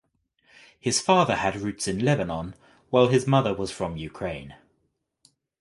His 0.79 0.99
father 0.99 1.35
had 1.35 1.57
roots 1.61 1.87
in 1.87 1.99
Lebanon 1.99 2.55
while 2.89 3.09
his 3.09 3.27
mother 3.27 3.53
was 3.53 3.69
from 3.69 3.97
Ukraine. 3.97 4.55